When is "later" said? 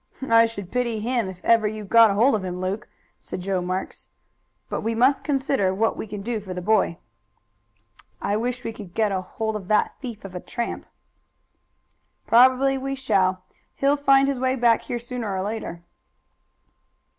15.43-15.83